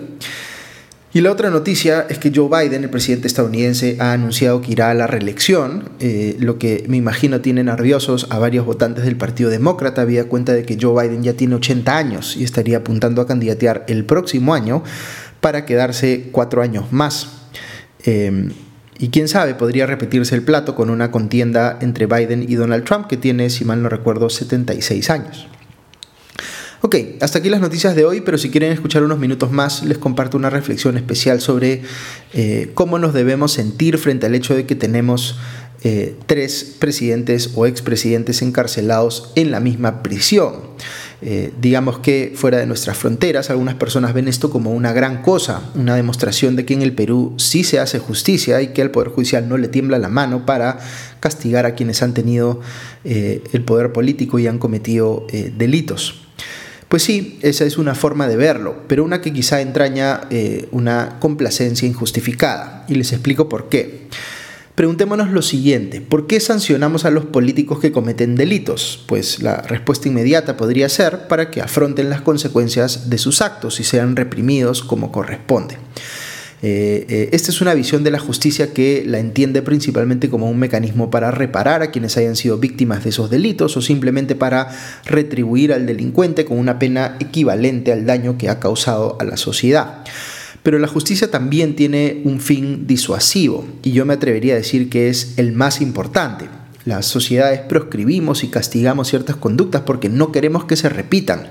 Y 1.15 1.21
la 1.21 1.31
otra 1.31 1.49
noticia 1.49 2.07
es 2.09 2.19
que 2.19 2.33
Joe 2.35 2.49
Biden, 2.49 2.83
el 2.83 2.91
presidente 2.91 3.29
estadounidense, 3.29 3.97
ha 4.01 4.15
anunciado 4.15 4.61
que 4.61 4.73
irá 4.73 4.91
a 4.91 4.95
la 4.95 5.07
reelección, 5.07 5.91
eh, 6.01 6.35
lo 6.41 6.59
que 6.59 6.85
me 6.89 6.97
imagino 6.97 7.41
tiene 7.41 7.63
nerviosos 7.63 8.27
a 8.31 8.41
varios 8.41 8.67
votantes 8.67 9.05
del 9.05 9.15
Partido 9.15 9.49
Demócrata, 9.49 10.03
había 10.03 10.29
cuenta 10.29 10.53
de 10.53 10.65
que 10.65 10.77
Joe 10.79 11.07
Biden 11.07 11.23
ya 11.23 11.35
tiene 11.35 11.55
80 11.55 11.97
años 11.97 12.37
y 12.37 12.43
estaría 12.43 12.79
apuntando 12.79 13.23
a 13.23 13.29
candidatear 13.29 13.85
el 13.87 14.05
próximo 14.05 14.55
año 14.55 14.83
para 15.41 15.65
quedarse 15.65 16.31
cuatro 16.33 16.63
años 16.63 16.93
más. 16.93 17.29
Em, 18.03 18.51
y 18.99 19.11
quién 19.11 19.29
sabe, 19.29 19.55
podría 19.55 19.87
repetirse 19.87 20.35
el 20.35 20.43
plato 20.43 20.75
con 20.75 20.91
una 20.91 21.13
contienda 21.13 21.79
entre 21.81 22.07
Biden 22.07 22.45
y 22.49 22.57
Donald 22.57 22.83
Trump, 22.83 23.07
que 23.07 23.17
tiene, 23.17 23.51
si 23.51 23.65
mal 23.65 23.81
no 23.81 23.89
recuerdo, 23.89 24.31
76 24.31 25.11
años. 25.11 25.47
Ok, 26.87 26.97
hasta 27.23 27.39
aquí 27.39 27.49
las 27.49 27.63
noticias 27.63 27.97
de 27.97 28.05
hoy, 28.05 28.21
pero 28.21 28.37
si 28.37 28.51
quieren 28.51 28.71
escuchar 28.71 29.03
unos 29.03 29.19
minutos 29.19 29.51
más, 29.51 29.85
les 29.85 29.97
comparto 29.97 30.37
una 30.37 30.51
reflexión 30.51 30.99
especial 30.99 31.41
sobre 31.41 31.81
eh, 32.35 32.73
cómo 32.75 32.99
nos 32.99 33.15
debemos 33.15 33.53
sentir 33.53 33.97
frente 33.97 34.27
al 34.27 34.35
hecho 34.35 34.55
de 34.55 34.67
que 34.67 34.75
tenemos 34.75 35.39
eh, 35.83 36.15
tres 36.27 36.77
presidentes 36.79 37.53
o 37.55 37.65
expresidentes 37.65 38.43
encarcelados 38.43 39.33
en 39.35 39.51
la 39.51 39.61
misma 39.61 40.03
prisión. 40.03 40.57
Eh, 41.23 41.55
digamos 41.59 42.01
que 42.01 42.35
fuera 42.37 42.59
de 42.59 42.67
nuestras 42.67 42.99
fronteras, 42.99 43.49
algunas 43.49 43.77
personas 43.77 44.13
ven 44.13 44.29
esto 44.29 44.51
como 44.51 44.71
una 44.71 44.93
gran 44.93 45.23
cosa, 45.23 45.63
una 45.75 45.97
demostración 45.97 46.55
de 46.55 46.67
que 46.67 46.75
en 46.75 46.83
el 46.83 46.93
Perú 46.93 47.33
sí 47.39 47.65
se 47.65 47.81
hace 47.81 47.99
justicia 47.99 48.61
y 48.61 48.75
que 48.75 48.83
al 48.83 48.91
Poder 48.91 49.09
Judicial 49.09 49.49
no 49.49 49.57
le 49.57 49.69
tiembla 49.69 49.99
la 49.99 50.11
mano 50.11 50.45
para 50.45 50.81
castigar 51.21 51.65
a 51.65 51.75
quienes 51.77 52.03
han 52.03 52.13
tenido 52.13 52.61
el 53.05 53.65
poder 53.65 53.91
político 53.95 54.39
y 54.39 54.49
han 54.49 54.59
cometido 54.59 55.27
delitos. 55.57 56.24
Pues 56.95 57.03
sí, 57.03 57.41
esa 57.43 57.65
es 57.65 57.77
una 57.77 57.97
forma 57.97 58.29
de 58.29 58.37
verlo, 58.37 58.85
pero 58.87 59.03
una 59.03 59.21
que 59.21 59.33
quizá 59.33 59.61
entraña 59.61 60.29
eh, 60.31 60.69
una 60.71 61.17
complacencia 61.19 61.89
injustificada. 61.89 62.85
Y 62.87 62.95
les 62.95 63.13
explico 63.13 63.49
por 63.49 63.69
qué. 63.69 64.07
Preguntémonos 64.77 65.33
lo 65.33 65.43
siguiente, 65.43 66.01
¿por 66.01 66.29
qué 66.29 66.39
sancionamos 66.39 67.05
a 67.05 67.11
los 67.11 67.25
políticos 67.25 67.81
que 67.81 67.91
cometen 67.91 68.37
delitos? 68.37 69.03
Pues 69.09 69.43
la 69.43 69.57
respuesta 69.63 70.07
inmediata 70.07 70.57
podría 70.57 70.89
ser 70.89 71.27
para 71.27 71.51
que 71.51 71.63
afronten 71.63 72.11
las 72.11 72.21
consecuencias 72.21 73.11
de 73.11 73.19
sus 73.19 73.43
actos 73.43 73.81
y 73.81 73.83
sean 73.83 74.15
reprimidos 74.15 74.85
como 74.85 75.11
corresponde. 75.11 75.79
Eh, 76.63 77.05
eh, 77.09 77.29
esta 77.33 77.51
es 77.51 77.61
una 77.61 77.75
visión 77.75 78.05
de 78.05 78.11
la 78.11 78.19
justicia 78.19 78.73
que 78.73 79.05
la 79.07 79.19
entiende 79.19 79.61
principalmente 79.61 80.31
como 80.31 80.49
un 80.49 80.59
mecanismo 80.59 81.11
para 81.11 81.31
reparar 81.31 81.83
a 81.83 81.91
quienes 81.91 82.17
hayan 82.17 82.37
sido 82.37 82.59
víctimas 82.59 83.05
de 83.05 83.11
esos 83.11 83.29
delitos 83.29 83.77
o 83.77 83.83
simplemente 83.83 84.35
para 84.35 84.69
retribuir 85.05 85.73
al 85.73 85.87
delincuente 85.87 86.45
con 86.45 86.59
una 86.59 86.79
pena 86.79 87.17
equivalente 87.21 87.93
al 87.93 88.07
daño 88.07 88.39
que 88.39 88.49
ha 88.49 88.61
causado 88.61 89.19
a 89.21 89.25
la 89.25 89.37
sociedad. 89.37 90.05
Pero 90.63 90.79
la 90.79 90.89
justicia 90.89 91.31
también 91.31 91.77
tiene 91.77 92.23
un 92.25 92.41
fin 92.41 92.87
disuasivo 92.87 93.67
y 93.83 93.93
yo 93.93 94.07
me 94.07 94.15
atrevería 94.15 94.55
a 94.55 94.57
decir 94.57 94.89
que 94.89 95.11
es 95.11 95.35
el 95.37 95.53
más 95.53 95.83
importante. 95.83 96.47
Las 96.87 97.07
sociedades 97.07 97.61
proscribimos 97.61 98.45
y 98.45 98.49
castigamos 98.49 99.09
ciertas 99.09 99.37
conductas 99.37 99.83
porque 99.83 100.09
no 100.09 100.33
queremos 100.33 100.65
que 100.65 100.77
se 100.77 100.89
repitan. 100.89 101.49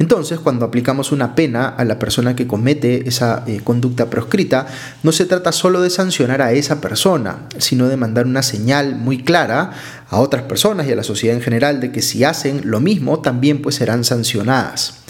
Entonces, 0.00 0.40
cuando 0.40 0.64
aplicamos 0.64 1.12
una 1.12 1.34
pena 1.34 1.68
a 1.68 1.84
la 1.84 1.98
persona 1.98 2.34
que 2.34 2.46
comete 2.46 3.06
esa 3.06 3.44
eh, 3.46 3.60
conducta 3.62 4.08
proscrita, 4.08 4.66
no 5.02 5.12
se 5.12 5.26
trata 5.26 5.52
solo 5.52 5.82
de 5.82 5.90
sancionar 5.90 6.40
a 6.40 6.52
esa 6.52 6.80
persona, 6.80 7.46
sino 7.58 7.86
de 7.86 7.98
mandar 7.98 8.24
una 8.24 8.42
señal 8.42 8.96
muy 8.96 9.22
clara 9.22 9.72
a 10.08 10.18
otras 10.20 10.44
personas 10.44 10.88
y 10.88 10.92
a 10.92 10.96
la 10.96 11.02
sociedad 11.02 11.36
en 11.36 11.42
general 11.42 11.80
de 11.80 11.92
que 11.92 12.00
si 12.00 12.24
hacen 12.24 12.62
lo 12.64 12.80
mismo, 12.80 13.20
también 13.20 13.60
pues 13.60 13.74
serán 13.74 14.04
sancionadas. 14.04 15.02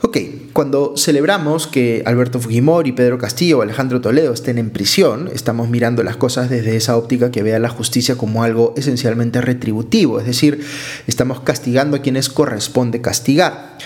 Ok, 0.00 0.18
cuando 0.52 0.96
celebramos 0.96 1.66
que 1.66 2.04
Alberto 2.06 2.38
Fujimori, 2.38 2.92
Pedro 2.92 3.18
Castillo 3.18 3.58
o 3.58 3.62
Alejandro 3.62 4.00
Toledo 4.00 4.32
estén 4.32 4.58
en 4.58 4.70
prisión, 4.70 5.28
estamos 5.34 5.68
mirando 5.68 6.04
las 6.04 6.16
cosas 6.16 6.50
desde 6.50 6.76
esa 6.76 6.96
óptica 6.96 7.32
que 7.32 7.42
vea 7.42 7.58
la 7.58 7.68
justicia 7.68 8.14
como 8.16 8.44
algo 8.44 8.74
esencialmente 8.76 9.40
retributivo, 9.40 10.20
es 10.20 10.26
decir, 10.26 10.64
estamos 11.08 11.40
castigando 11.40 11.96
a 11.96 12.00
quienes 12.00 12.28
corresponde 12.28 13.00
castigar. 13.00 13.76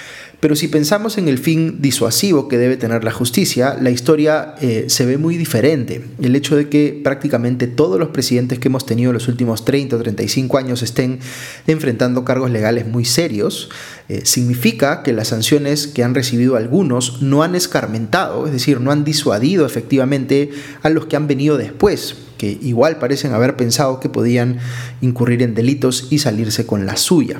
Pero 0.41 0.55
si 0.55 0.69
pensamos 0.69 1.19
en 1.19 1.27
el 1.27 1.39
fin 1.39 1.83
disuasivo 1.83 2.47
que 2.47 2.59
debe 2.59 2.77
tener 2.77 3.03
la 3.03 3.11
justicia, 3.11 3.77
la 3.81 3.91
historia 3.91 4.55
eh, 4.61 4.85
se 4.87 5.05
ve 5.05 5.19
muy 5.19 5.37
diferente. 5.37 6.05
El 6.23 6.37
hecho 6.37 6.55
de 6.55 6.69
que 6.69 7.01
prácticamente 7.03 7.67
todos 7.67 7.99
los 7.99 8.11
presidentes 8.11 8.61
que 8.61 8.69
hemos 8.69 8.87
tenido 8.87 9.11
en 9.11 9.15
los 9.15 9.27
últimos 9.27 9.65
30 9.65 9.97
o 9.97 9.99
35 9.99 10.57
años 10.57 10.83
estén 10.83 11.19
enfrentando 11.67 12.25
cargos 12.25 12.53
legales 12.53 12.87
muy 12.87 13.05
serios, 13.05 13.69
eh, 14.09 14.21
significa 14.25 15.03
que 15.03 15.13
las 15.13 15.29
sanciones 15.29 15.89
que 15.89 16.05
han 16.05 16.15
recibido 16.15 16.55
algunos 16.55 17.21
no 17.21 17.43
han 17.43 17.57
escarmentado, 17.57 18.47
es 18.47 18.53
decir, 18.53 18.81
no 18.81 18.93
han 18.93 19.03
disuadido 19.03 19.67
efectivamente 19.67 20.51
a 20.83 20.91
los 20.91 21.07
que 21.07 21.17
han 21.17 21.27
venido 21.27 21.59
después 21.59 22.28
que 22.39 22.59
igual 22.63 22.99
parecen 22.99 23.35
haber 23.35 23.57
pensado 23.57 24.01
que 24.01 24.09
podían 24.09 24.59
incurrir 25.03 25.43
en 25.43 25.55
delitos 25.55 26.07
y 26.11 26.19
salirse 26.19 26.65
con 26.65 26.87
la 26.87 26.97
suya. 26.97 27.39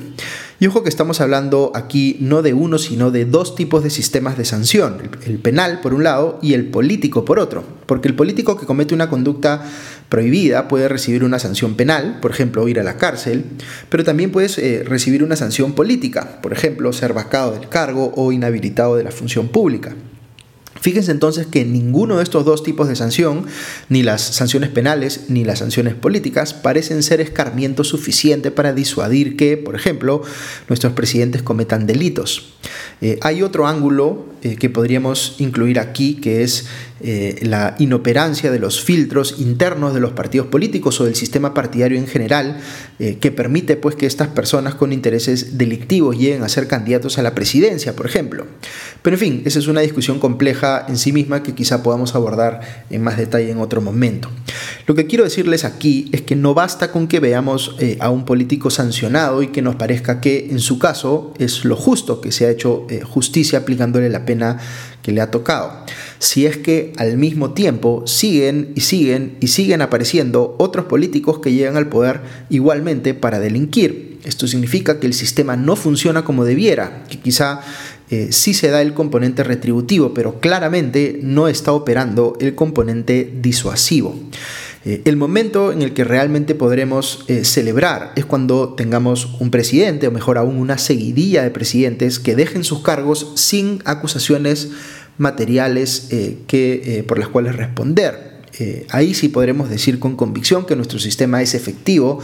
Y 0.59 0.67
ojo 0.67 0.83
que 0.83 0.89
estamos 0.89 1.21
hablando 1.21 1.71
aquí 1.73 2.17
no 2.19 2.41
de 2.41 2.53
uno, 2.53 2.77
sino 2.77 3.11
de 3.11 3.23
dos 3.23 3.55
tipos 3.55 3.81
de 3.81 3.89
sistemas 3.89 4.37
de 4.37 4.43
sanción, 4.43 4.97
el 5.25 5.39
penal 5.39 5.79
por 5.79 5.93
un 5.93 6.03
lado 6.03 6.37
y 6.41 6.53
el 6.53 6.67
político 6.67 7.23
por 7.23 7.39
otro, 7.39 7.63
porque 7.85 8.09
el 8.09 8.15
político 8.15 8.57
que 8.57 8.65
comete 8.65 8.93
una 8.93 9.09
conducta 9.09 9.63
prohibida 10.09 10.67
puede 10.67 10.89
recibir 10.89 11.23
una 11.23 11.39
sanción 11.39 11.75
penal, 11.75 12.19
por 12.21 12.31
ejemplo, 12.31 12.67
ir 12.67 12.79
a 12.79 12.83
la 12.83 12.97
cárcel, 12.97 13.45
pero 13.87 14.03
también 14.03 14.31
puede 14.31 14.49
eh, 14.57 14.83
recibir 14.83 15.23
una 15.23 15.37
sanción 15.37 15.73
política, 15.73 16.41
por 16.41 16.51
ejemplo, 16.51 16.91
ser 16.91 17.13
vacado 17.13 17.53
del 17.53 17.69
cargo 17.69 18.11
o 18.17 18.33
inhabilitado 18.33 18.97
de 18.97 19.05
la 19.05 19.11
función 19.11 19.47
pública. 19.47 19.95
Fíjense 20.81 21.11
entonces 21.11 21.47
que 21.47 21.65
ninguno 21.65 22.17
de 22.17 22.23
estos 22.23 22.45
dos 22.45 22.63
tipos 22.63 22.87
de 22.87 22.95
sanción, 22.95 23.45
ni 23.89 24.03
las 24.03 24.21
sanciones 24.21 24.69
penales 24.69 25.25
ni 25.27 25.43
las 25.43 25.59
sanciones 25.59 25.93
políticas, 25.93 26.53
parecen 26.53 27.03
ser 27.03 27.21
escarmiento 27.21 27.83
suficiente 27.83 28.51
para 28.51 28.73
disuadir 28.73 29.35
que, 29.35 29.57
por 29.57 29.75
ejemplo, 29.75 30.21
nuestros 30.67 30.93
presidentes 30.93 31.41
cometan 31.41 31.85
delitos. 31.85 32.53
Eh, 33.01 33.17
hay 33.21 33.41
otro 33.41 33.67
ángulo 33.67 34.25
eh, 34.43 34.55
que 34.55 34.69
podríamos 34.69 35.35
incluir 35.39 35.79
aquí, 35.79 36.15
que 36.15 36.43
es 36.43 36.65
eh, 37.01 37.39
la 37.41 37.75
inoperancia 37.79 38.51
de 38.51 38.59
los 38.59 38.83
filtros 38.83 39.35
internos 39.39 39.93
de 39.93 39.99
los 39.99 40.11
partidos 40.11 40.47
políticos 40.47 40.99
o 40.99 41.05
del 41.05 41.15
sistema 41.15 41.53
partidario 41.53 41.97
en 41.97 42.07
general, 42.07 42.57
que 43.21 43.31
permite 43.31 43.77
pues, 43.77 43.95
que 43.95 44.05
estas 44.05 44.27
personas 44.27 44.75
con 44.75 44.91
intereses 44.91 45.57
delictivos 45.57 46.17
lleguen 46.17 46.43
a 46.43 46.49
ser 46.49 46.67
candidatos 46.67 47.17
a 47.17 47.21
la 47.21 47.33
presidencia, 47.33 47.95
por 47.95 48.05
ejemplo. 48.05 48.45
Pero 49.01 49.15
en 49.15 49.19
fin, 49.19 49.41
esa 49.45 49.59
es 49.59 49.67
una 49.67 49.79
discusión 49.79 50.19
compleja 50.19 50.85
en 50.89 50.97
sí 50.97 51.13
misma 51.13 51.41
que 51.41 51.55
quizá 51.55 51.81
podamos 51.81 52.13
abordar 52.15 52.85
en 52.89 53.01
más 53.01 53.17
detalle 53.17 53.51
en 53.51 53.59
otro 53.59 53.79
momento. 53.79 54.29
Lo 54.85 54.95
que 54.95 55.07
quiero 55.07 55.23
decirles 55.23 55.63
aquí 55.63 56.09
es 56.11 56.23
que 56.23 56.35
no 56.35 56.53
basta 56.53 56.91
con 56.91 57.07
que 57.07 57.21
veamos 57.21 57.77
a 58.01 58.09
un 58.09 58.25
político 58.25 58.69
sancionado 58.69 59.41
y 59.41 59.47
que 59.47 59.61
nos 59.61 59.75
parezca 59.75 60.19
que 60.19 60.49
en 60.51 60.59
su 60.59 60.77
caso 60.77 61.33
es 61.39 61.63
lo 61.63 61.75
justo 61.75 62.21
que 62.21 62.31
se 62.31 62.45
ha 62.45 62.49
hecho 62.49 62.85
eh, 62.89 63.01
justicia 63.01 63.59
aplicándole 63.59 64.09
la 64.09 64.25
pena 64.29 64.59
que 65.01 65.11
le 65.11 65.21
ha 65.21 65.31
tocado. 65.31 65.73
Si 66.19 66.45
es 66.45 66.57
que 66.57 66.93
al 66.97 67.17
mismo 67.17 67.53
tiempo 67.53 68.03
siguen 68.05 68.73
y 68.75 68.81
siguen 68.81 69.37
y 69.39 69.47
siguen 69.47 69.81
apareciendo 69.81 70.55
otros 70.59 70.85
políticos 70.85 71.39
que 71.39 71.51
llegan 71.51 71.77
al 71.77 71.89
poder 71.89 72.21
igualmente 72.51 73.15
para 73.15 73.39
delinquir. 73.39 74.19
Esto 74.23 74.45
significa 74.47 74.99
que 74.99 75.07
el 75.07 75.13
sistema 75.13 75.55
no 75.55 75.75
funciona 75.75 76.23
como 76.23 76.45
debiera, 76.45 77.05
que 77.09 77.19
quizá 77.19 77.61
eh, 78.11 78.27
sí 78.31 78.53
se 78.53 78.69
da 78.69 78.81
el 78.81 78.93
componente 78.93 79.43
retributivo, 79.43 80.13
pero 80.13 80.39
claramente 80.39 81.19
no 81.23 81.47
está 81.47 81.71
operando 81.71 82.35
el 82.39 82.53
componente 82.53 83.31
disuasivo. 83.41 84.15
Eh, 84.85 85.01
el 85.05 85.17
momento 85.17 85.73
en 85.73 85.81
el 85.81 85.93
que 85.93 86.03
realmente 86.03 86.55
podremos 86.55 87.25
eh, 87.27 87.43
celebrar 87.43 88.13
es 88.15 88.25
cuando 88.25 88.75
tengamos 88.75 89.35
un 89.39 89.51
presidente, 89.51 90.07
o 90.07 90.11
mejor 90.11 90.37
aún 90.37 90.55
una 90.55 90.77
seguidilla 90.77 91.43
de 91.43 91.51
presidentes, 91.51 92.19
que 92.19 92.35
dejen 92.35 92.63
sus 92.63 92.81
cargos 92.81 93.33
sin 93.35 93.81
acusaciones 93.85 94.69
materiales 95.17 96.07
eh, 96.11 96.37
que, 96.47 97.03
por 97.07 97.19
las 97.19 97.27
cuales 97.27 97.55
responder. 97.57 98.29
ahí 98.89 99.13
sí 99.13 99.29
podremos 99.29 99.69
decir 99.69 99.99
con 99.99 100.15
convicción 100.17 100.65
que 100.65 100.75
nuestro 100.75 100.99
sistema 100.99 101.41
es 101.41 101.55
efectivo 101.55 102.19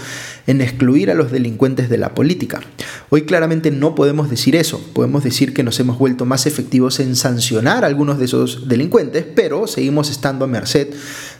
en 0.48 0.60
excluir 0.60 1.10
a 1.10 1.14
los 1.14 1.32
delincuentes 1.32 1.90
de 1.90 1.98
la 1.98 2.14
política. 2.14 2.62
Hoy 3.10 3.24
claramente 3.24 3.72
no 3.72 3.96
podemos 3.96 4.30
decir 4.30 4.56
eso, 4.56 4.82
podemos 4.94 5.24
decir 5.24 5.54
que 5.54 5.64
nos 5.64 5.80
hemos 5.80 5.98
vuelto 5.98 6.26
más 6.26 6.46
efectivos 6.46 7.00
en 7.00 7.16
sancionar 7.16 7.84
a 7.84 7.88
algunos 7.88 8.18
de 8.18 8.26
esos 8.26 8.68
delincuentes, 8.68 9.26
pero 9.36 9.68
seguimos 9.68 10.10
estando 10.10 10.46
a 10.46 10.48
merced 10.48 10.88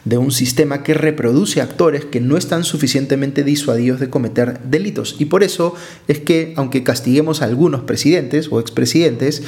de 0.06 0.18
un 0.18 0.30
sistema 0.30 0.82
que 0.84 0.94
reproduce 0.94 1.60
actores 1.60 2.04
que 2.04 2.20
no 2.20 2.36
están 2.36 2.64
suficientemente 2.64 3.42
disuadidos 3.42 4.00
de 4.00 4.08
cometer 4.08 4.60
delitos. 4.60 5.16
Y 5.18 5.26
por 5.26 5.42
eso 5.42 5.74
es 6.06 6.20
que, 6.20 6.54
aunque 6.56 6.84
castiguemos 6.84 7.42
a 7.42 7.46
algunos 7.46 7.82
presidentes 7.82 8.48
o 8.50 8.60
expresidentes, 8.60 9.42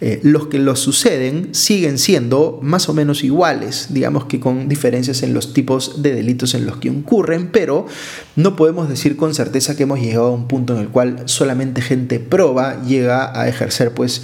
eh, 0.00 0.18
los 0.24 0.48
que 0.48 0.58
los 0.58 0.80
suceden 0.80 1.54
siguen 1.54 1.96
siendo 1.96 2.58
más 2.60 2.88
o 2.88 2.92
menos 2.92 3.22
iguales, 3.22 3.86
digamos 3.90 4.24
que 4.24 4.40
con 4.40 4.68
diferencias 4.68 5.22
en 5.22 5.32
los 5.32 5.54
tipos 5.54 6.02
de 6.02 6.12
delitos 6.12 6.54
en 6.54 6.66
los 6.66 6.78
que 6.78 6.90
ocurren, 6.90 7.50
pero 7.52 7.86
no 8.34 8.56
podemos 8.56 8.88
decir 8.88 9.16
con 9.16 9.32
certeza 9.32 9.76
que 9.76 9.84
hemos 9.84 10.00
llegado 10.00 10.26
a 10.26 10.32
un 10.32 10.48
punto 10.48 10.74
en 10.74 10.80
el 10.80 10.88
cual 10.88 11.22
solamente 11.26 11.82
gente 11.82 12.18
proba 12.18 12.82
llega 12.82 13.38
a 13.40 13.48
ejercer 13.48 13.92
pues 13.92 14.22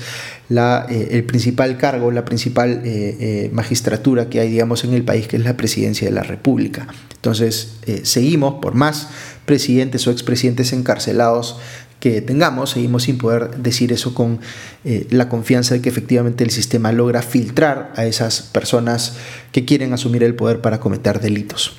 la, 0.49 0.87
eh, 0.88 1.09
el 1.12 1.25
principal 1.25 1.76
cargo, 1.76 2.11
la 2.11 2.25
principal 2.25 2.83
eh, 2.85 3.17
eh, 3.21 3.50
magistratura 3.53 4.29
que 4.29 4.41
hay, 4.41 4.50
digamos, 4.50 4.85
en 4.85 4.95
el 4.95 5.03
país, 5.03 5.26
que 5.26 5.37
es 5.37 5.45
la 5.45 5.57
presidencia 5.57 6.07
de 6.07 6.15
la 6.15 6.23
República. 6.23 6.87
Entonces, 7.15 7.79
seguimos, 8.05 8.61
por 8.62 8.75
más 8.75 9.09
presidentes 9.47 10.07
o 10.07 10.12
expresidentes 10.12 10.73
encarcelados 10.73 11.59
que 11.99 12.21
tengamos, 12.21 12.71
seguimos 12.71 13.05
sin 13.05 13.19
poder 13.19 13.57
decir 13.57 13.91
eso 13.91 14.15
con 14.15 14.38
la 14.85 15.29
confianza 15.29 15.75
de 15.75 15.81
que 15.81 15.88
efectivamente 15.88 16.45
el 16.45 16.50
sistema 16.50 16.93
logra 16.93 17.23
filtrar 17.23 17.93
a 17.97 18.05
esas 18.05 18.43
personas 18.43 19.15
que 19.50 19.65
quieren 19.65 19.93
asumir 19.93 20.23
el 20.23 20.37
poder 20.37 20.61
para 20.61 20.79
cometer 20.79 21.21
delitos. 21.21 21.79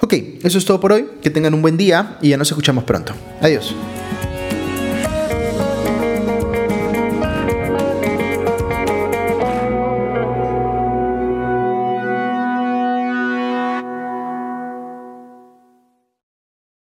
Ok, 0.00 0.14
eso 0.42 0.58
es 0.58 0.64
todo 0.64 0.80
por 0.80 0.90
hoy, 0.90 1.06
que 1.22 1.30
tengan 1.30 1.54
un 1.54 1.62
buen 1.62 1.76
día 1.76 2.18
y 2.20 2.30
ya 2.30 2.36
nos 2.36 2.50
escuchamos 2.50 2.82
pronto. 2.82 3.14
Adiós. 3.40 3.76